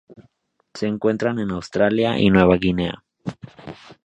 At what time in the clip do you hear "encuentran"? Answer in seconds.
0.87-1.37